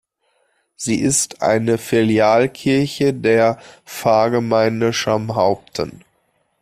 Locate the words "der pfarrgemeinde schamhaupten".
3.13-6.03